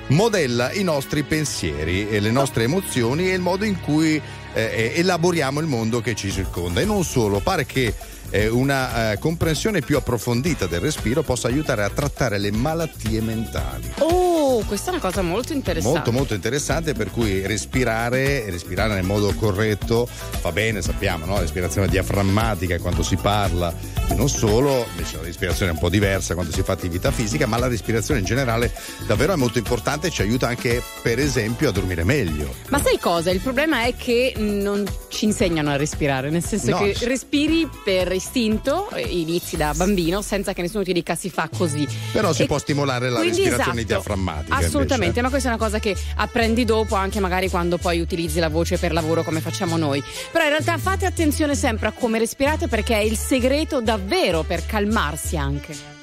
[0.08, 4.22] modella i nostri pensieri e le nostre emozioni e il modo in cui
[4.52, 6.80] eh, elaboriamo il mondo che ci circonda.
[6.80, 7.92] E non solo, pare che
[8.30, 13.92] eh, una eh, comprensione più approfondita del respiro possa aiutare a trattare le malattie mentali.
[13.98, 14.27] Oh,
[14.66, 15.96] questa è una cosa molto interessante.
[15.96, 21.38] Molto molto interessante per cui respirare respirare nel modo corretto fa bene, sappiamo, no?
[21.38, 23.72] Respirazione diaframmatica quando si parla
[24.08, 27.46] e non solo, invece la respirazione è un po' diversa quando si fa attività fisica,
[27.46, 28.72] ma la respirazione in generale
[29.06, 32.54] davvero è molto importante e ci aiuta anche per esempio a dormire meglio.
[32.68, 33.30] Ma sai cosa?
[33.30, 36.78] Il problema è che non ci insegnano a respirare, nel senso No.
[36.78, 41.86] che respiri per istinto, inizi da bambino, senza che nessuno ti dica si fa così.
[42.12, 44.47] Però si E può stimolare la respirazione esatto, diaframmatica.
[44.48, 45.22] Assolutamente, invece.
[45.22, 48.78] ma questa è una cosa che apprendi dopo, anche magari quando poi utilizzi la voce
[48.78, 50.02] per lavoro come facciamo noi.
[50.30, 54.64] Però in realtà fate attenzione sempre a come respirate perché è il segreto davvero per
[54.66, 55.96] calmarsi anche.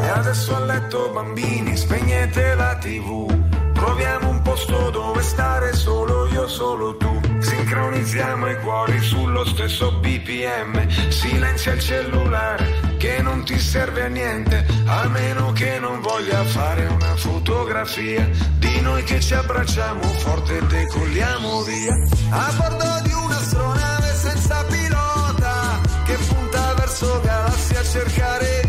[0.00, 3.47] E adesso a letto bambini, spegnete la tv.
[3.88, 7.20] Troviamo un posto dove stare solo io, solo tu.
[7.40, 10.86] Sincronizziamo i cuori sullo stesso BPM.
[11.08, 16.84] Silenzia il cellulare che non ti serve a niente, a meno che non voglia fare
[16.84, 18.28] una fotografia
[18.58, 21.94] di noi che ci abbracciamo forte e decolliamo via.
[22.28, 28.67] A bordo di un'astronave senza pilota che punta verso galassie a cercare vita,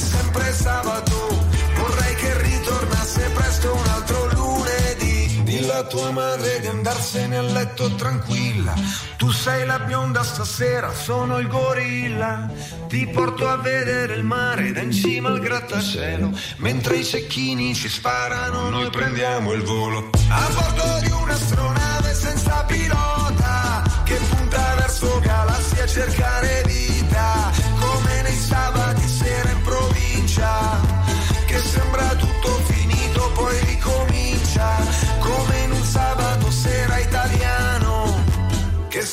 [0.00, 1.46] sempre sabato,
[1.76, 5.42] vorrei che ritornasse presto un altro lunedì.
[5.42, 8.72] Dilla a tua madre di andarsene a letto tranquilla,
[9.16, 12.48] tu sei la bionda stasera, sono il gorilla,
[12.88, 17.88] ti porto a vedere il mare da in cima al grattacielo, mentre i cecchini ci
[17.88, 20.10] sparano, noi prendiamo il volo.
[20.28, 27.49] A bordo di un'astronave senza pilota, che punta verso galassie a cercare vita,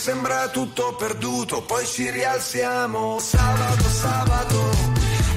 [0.07, 4.69] sembra tutto perduto, poi ci rialziamo, sabato, sabato,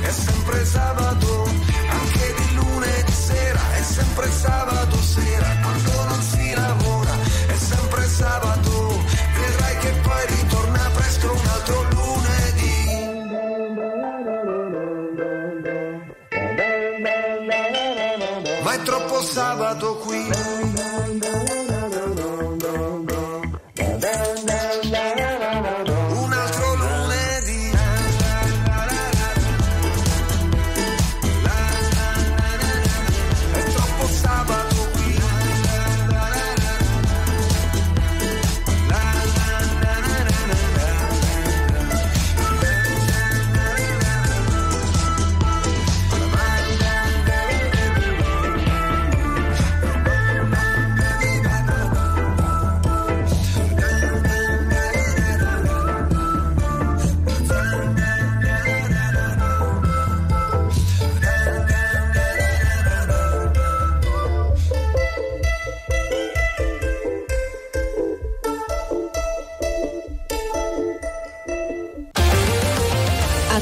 [0.00, 1.42] è sempre sabato,
[1.88, 7.14] anche di lunedì sera, è sempre sabato sera, quando non si lavora,
[7.48, 9.04] è sempre sabato,
[9.40, 13.08] vedrai che poi ritorna presto un altro lunedì.
[18.62, 20.39] Ma è troppo sabato qui.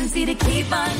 [0.00, 0.99] consistency to keep on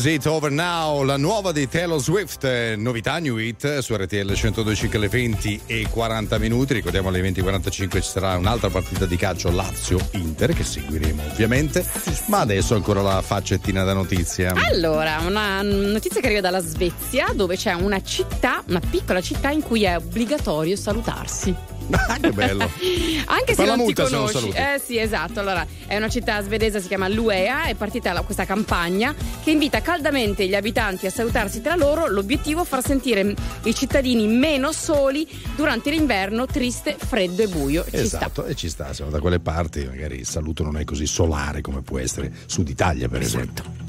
[0.00, 4.32] Is It Over Now, la nuova di Taylor Swift, eh, novità New Hit su RTL
[4.32, 6.72] 125 alle 20 e 40 minuti.
[6.72, 11.84] Ricordiamo alle 20 e 45 ci sarà un'altra partita di calcio Lazio-Inter che seguiremo ovviamente.
[12.28, 14.54] Ma adesso ancora la faccettina da notizia.
[14.70, 19.60] Allora, una notizia che arriva dalla Svezia dove c'è una città, una piccola città in
[19.60, 21.79] cui è obbligatorio salutarsi.
[21.96, 22.68] Ah, che bello.
[23.26, 24.48] Anche se non ti conosci.
[24.48, 25.40] Eh sì, esatto.
[25.40, 29.80] Allora, è una città svedese, si chiama Luea, è partita la, questa campagna che invita
[29.82, 32.06] caldamente gli abitanti a salutarsi tra loro.
[32.08, 33.34] L'obiettivo è far sentire
[33.64, 35.26] i cittadini meno soli
[35.56, 37.84] durante l'inverno triste, freddo e buio.
[37.88, 38.46] Ci esatto, sta.
[38.46, 38.92] e ci sta.
[38.92, 42.68] Siamo da quelle parti, magari il saluto non è così solare come può essere Sud
[42.68, 43.64] Italia, per esempio.
[43.64, 43.88] Esatto.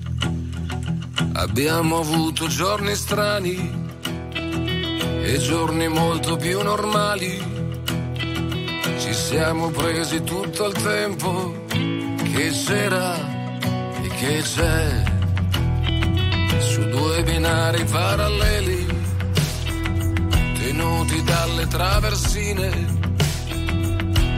[1.34, 3.90] Abbiamo avuto giorni strani
[5.24, 7.71] e giorni molto più normali
[8.82, 13.16] ci siamo presi tutto il tempo che c'era
[14.02, 15.04] e che c'è.
[16.60, 18.86] Su due binari paralleli,
[20.60, 22.70] tenuti dalle traversine,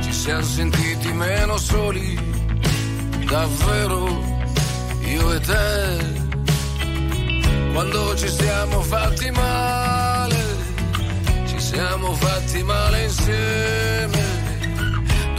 [0.01, 2.19] ci siamo sentiti meno soli,
[3.25, 4.21] davvero
[5.05, 6.21] io e te.
[7.71, 10.43] Quando ci siamo fatti male,
[11.47, 14.32] ci siamo fatti male insieme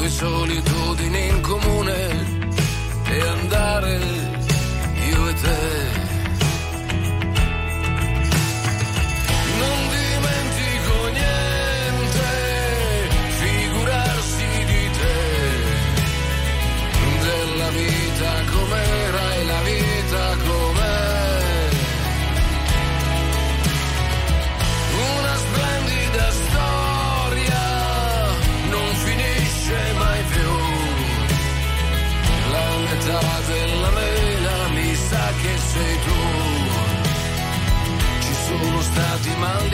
[0.05, 2.27] due solitudini in comune
[3.09, 3.99] e andare
[5.09, 5.84] io e te.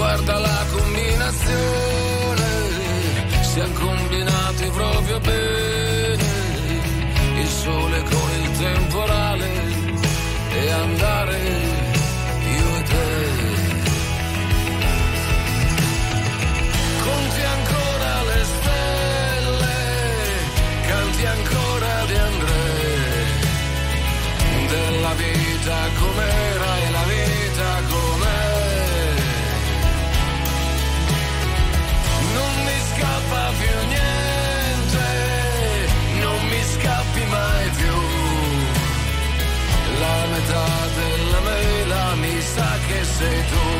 [0.00, 2.42] Guarda la combinazione,
[3.42, 6.24] siamo combinati proprio bene,
[7.38, 9.48] il sole con il temporale
[10.52, 11.79] e andare
[43.20, 43.79] che sei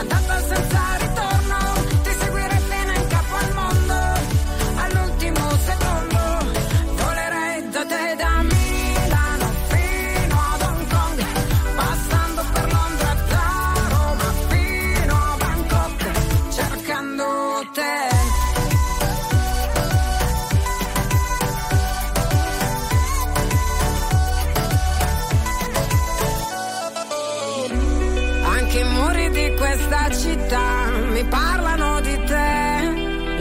[0.00, 1.09] andata senza ritorno,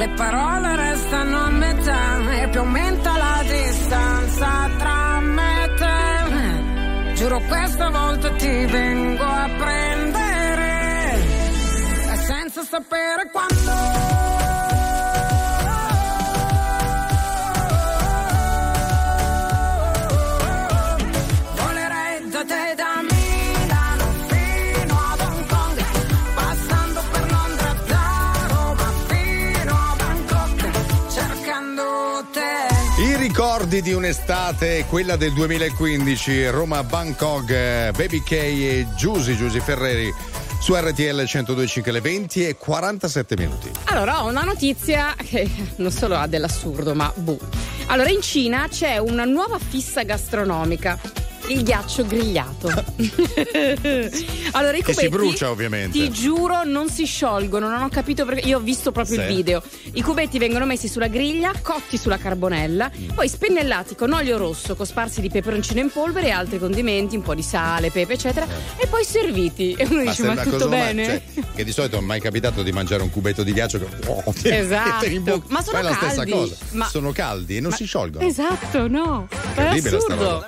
[0.10, 7.14] Le parole restano a metà e più aumenta la distanza tra me e te.
[7.14, 11.14] Giuro questa volta ti vengo a prendere.
[12.11, 13.59] E senza sapere quando.
[33.80, 40.14] Ricordi di un'estate, quella del 2015, Roma Bangkok, eh, Baby K e Giusy, Giusy Ferreri
[40.60, 43.72] su RTL 1025 le 20 e 47 minuti.
[43.85, 47.39] Allora, ho una notizia che non solo ha dell'assurdo, ma boh.
[47.85, 50.99] Allora, in Cina c'è una nuova fissa gastronomica.
[51.49, 52.67] Il ghiaccio grigliato.
[54.51, 55.97] allora, i Che si cubetti, brucia, ovviamente.
[55.97, 57.67] Ti giuro, non si sciolgono.
[57.69, 58.47] Non ho capito perché.
[58.47, 59.21] Io ho visto proprio Sì.
[59.21, 59.61] il video.
[59.93, 63.09] I cubetti vengono messi sulla griglia, cotti sulla carbonella, Mm.
[63.15, 67.34] poi spennellati con olio rosso, cosparsi di peperoncino in polvere e altri condimenti, un po'
[67.35, 68.47] di sale, pepe, eccetera,
[68.77, 69.73] e poi serviti.
[69.73, 71.05] E uno dice: Ma, tutto bene?
[71.05, 73.85] cioè, che di solito non è mai capitato di mangiare un cubetto di ghiaccio che
[74.07, 75.05] oh, ti Esatto.
[75.05, 75.45] in bocca.
[75.47, 76.31] Ma sono è la stessa caldi.
[76.31, 76.55] cosa.
[76.71, 78.23] Ma- Sono caldi e non Ma- si sciolgono.
[78.26, 79.27] Esatto, no.
[79.55, 80.15] È assurdo.
[80.15, 80.47] roba.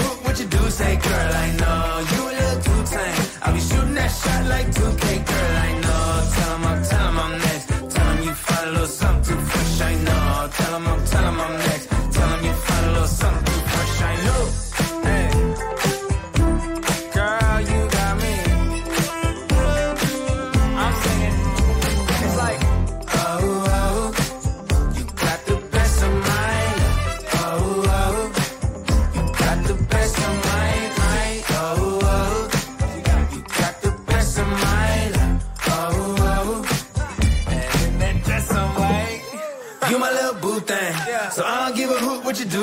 [0.81, 1.83] say, girl, I know.
[2.11, 3.25] You a little too tame.
[3.43, 5.80] I'll be shooting that shot like 2K, girl, I know.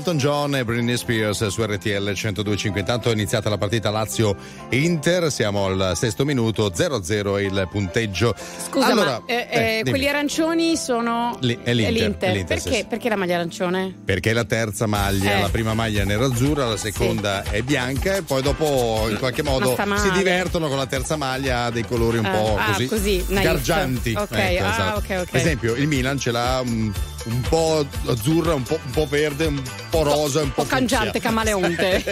[0.00, 2.78] Elton John e Britney Spears su RTL 102.5.
[2.78, 8.34] Intanto è iniziata la partita Lazio-Inter, siamo al sesto minuto, 0-0 il punteggio.
[8.68, 11.36] Scusa, allora, eh, eh, eh, quelli arancioni sono.
[11.40, 12.78] Li- è l'Inter, è è l'Inter, sì, Perché?
[12.80, 12.86] sì.
[12.88, 13.94] Perché la maglia arancione?
[14.04, 15.40] Perché la terza maglia, Eh.
[15.42, 19.76] la prima maglia è nerazzurra, la seconda è bianca e poi dopo in qualche modo
[19.96, 23.24] si divertono con la terza maglia ha dei colori un Ah, po' ah, così, così,
[23.28, 24.14] sgargianti.
[24.16, 24.98] Ok, Ecco, ah, esatto.
[24.98, 25.30] ok, ok.
[25.30, 26.92] Per esempio il Milan ce l'ha un,
[27.24, 30.74] un po' azzurra, un po', un po' verde, un po' rosa, un po' Un po'
[30.74, 32.02] cangiante, camaleonte.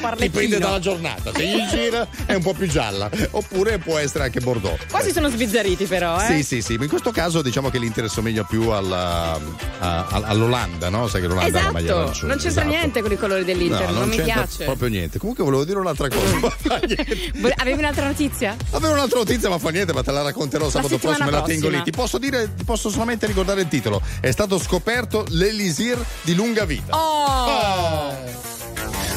[0.00, 0.16] Parlettino.
[0.16, 4.40] Dipende dalla giornata, se gli gira è un po' più gialla, oppure può essere anche
[4.40, 4.78] bordeaux.
[4.90, 6.26] Qua si sono sbizzarriti, però, eh?
[6.26, 9.38] Sì, sì, sì, ma in questo caso diciamo che l'Inter somiglia più alla-
[9.78, 11.06] a- all'Olanda, no?
[11.08, 12.28] Sai che l'Olanda ha la maglia Esatto, arancione.
[12.32, 12.76] non c'entra esatto.
[12.76, 14.64] niente con i colori dell'Inter, No, non, mi c'entra piace.
[14.64, 15.18] proprio niente.
[15.18, 16.56] Comunque volevo dire un'altra cosa.
[17.56, 18.56] Avevi un'altra notizia?
[18.70, 21.46] Avevo un'altra notizia, ma fa niente, ma te la racconterò sabato settimana prossimo e la
[21.46, 21.82] tengo lì.
[21.82, 24.00] Ti posso dire, ti posso solamente ricordare il titolo.
[24.20, 26.96] È stato scoperto l'Elisir di lunga vita.
[26.96, 27.57] Oh!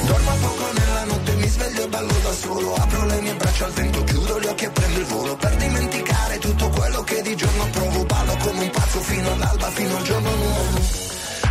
[0.06, 2.74] Dormo poco nella notte, mi sveglio e ballo da solo.
[2.74, 5.36] Apro le mie braccia al vento, chiudo gli occhi e prendo il volo.
[5.36, 8.04] Per dimenticare tutto quello che di giorno provo.
[8.06, 10.80] Ballo come un pazzo fino all'alba, fino al giorno nuovo.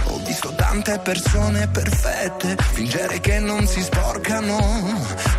[0.07, 4.59] Ho visto tante persone perfette, fingere che non si sporcano.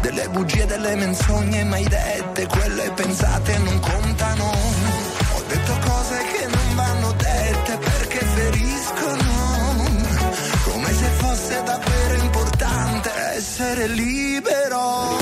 [0.02, 4.61] Delle bugie, delle menzogne mai dette, quelle pensate non contano.
[13.88, 15.21] Libero.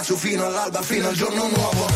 [0.00, 1.86] Pazzo fino all'alba, fino al giorno nuovo.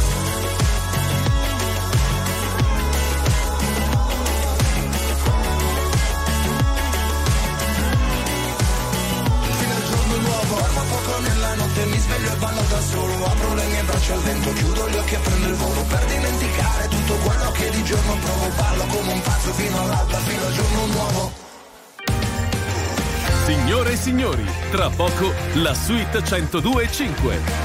[11.85, 13.25] Mi sveglio e ballo da solo.
[13.25, 15.83] Apro le mie braccia al vento, chiudo gli occhi e prendo il volo.
[15.89, 20.45] Per dimenticare tutto quello che di giorno provo Ballo come un pazzo fino all'alba, fino
[20.45, 21.33] al giorno nuovo.
[23.47, 27.64] Signore e signori, tra poco la suite 102.5.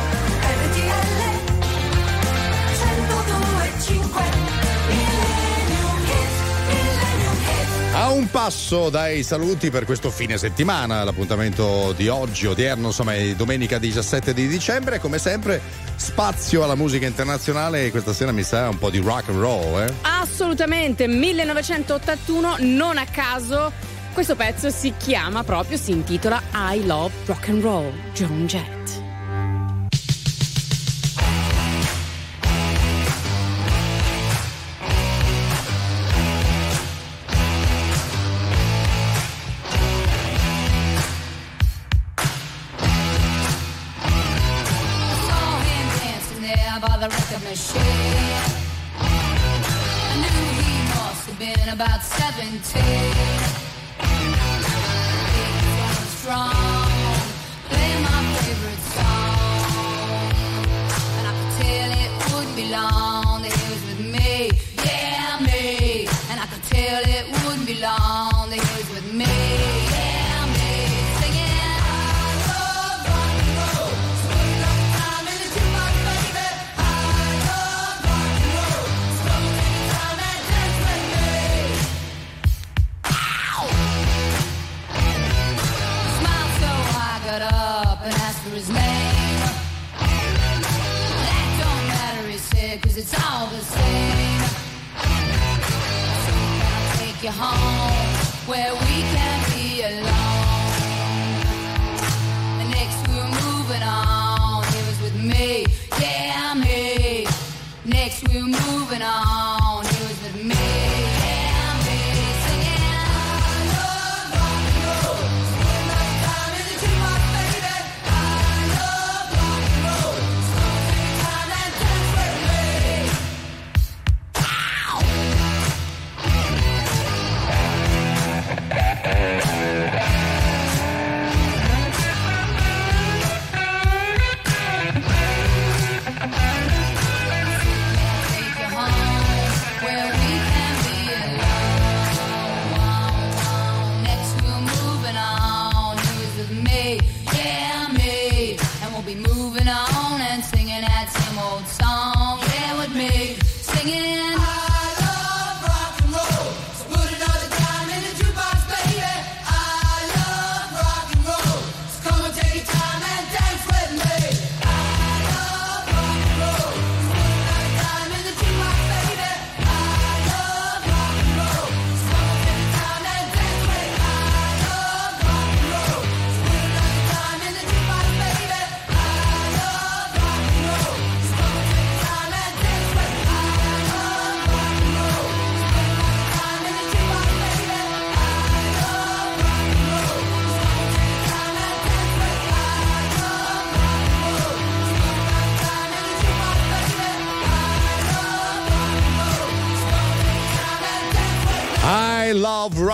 [8.70, 14.32] Passo dai saluti per questo fine settimana, l'appuntamento di oggi, odierno, insomma è domenica 17
[14.32, 15.60] di dicembre, come sempre
[15.96, 19.82] spazio alla musica internazionale e questa sera mi sa un po' di rock and roll,
[19.82, 19.92] eh?
[20.02, 23.72] Assolutamente, 1981, non a caso.
[24.14, 28.79] Questo pezzo si chiama proprio, si intitola I Love Rock and Roll, Joan Jett.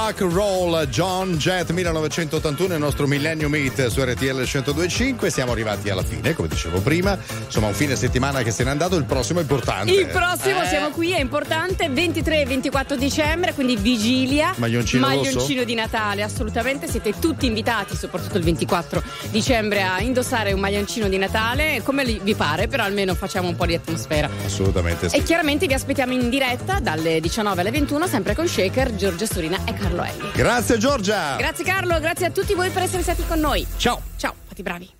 [0.05, 5.31] Rock roll, John Jett 1981, il nostro Millennium Meet su RTL 1025.
[5.31, 7.17] Siamo arrivati alla fine, come dicevo prima.
[7.43, 9.91] Insomma, un fine settimana che se n'è andato, il prossimo è importante.
[9.91, 14.53] Il prossimo Eh, siamo qui, è importante, 23 e 24 dicembre, quindi vigilia.
[14.57, 16.87] Maglioncino Maglioncino di Natale, assolutamente.
[16.87, 19.01] Siete tutti invitati, soprattutto il 24
[19.31, 23.65] dicembre, a indossare un maglioncino di Natale, come vi pare, però almeno facciamo un po'
[23.65, 24.29] di atmosfera.
[24.45, 25.15] Assolutamente sì.
[25.15, 29.61] E chiaramente vi aspettiamo in diretta dalle 19 alle 21, sempre con Shaker, Giorgia Storina
[29.65, 30.31] e Carlo Elli.
[30.33, 31.35] Grazie Giorgia.
[31.37, 33.65] Grazie Carlo, grazie a tutti voi per essere stati con noi.
[33.77, 34.01] Ciao.
[34.17, 34.89] Ciao, fate i bravi.